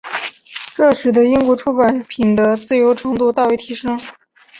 [0.75, 4.01] 这使得英国出版品的自由程度大为提升。